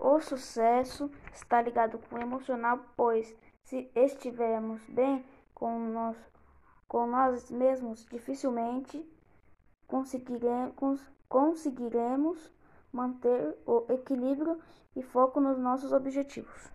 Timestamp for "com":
1.98-2.16, 5.54-5.78, 6.86-7.06